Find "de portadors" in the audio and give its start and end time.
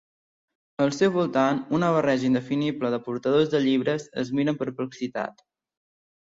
2.95-3.53